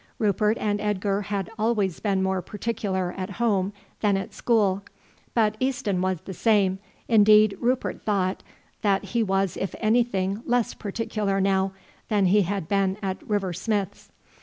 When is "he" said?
9.03-9.21, 12.25-12.41